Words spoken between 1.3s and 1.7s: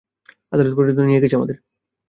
আমাদের।